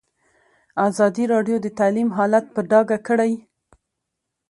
ازادي 0.87 1.25
راډیو 1.33 1.57
د 1.61 1.67
تعلیم 1.79 2.09
حالت 2.17 2.45
په 2.55 2.61
ډاګه 2.69 2.97
کړی. 3.07 3.33